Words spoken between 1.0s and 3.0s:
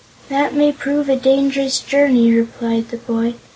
a dangerous journey," replied the